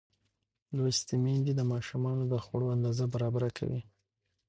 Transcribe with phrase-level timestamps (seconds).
[0.75, 3.81] لوستې میندې د ماشومانو د خوړو اندازه برابره کوي.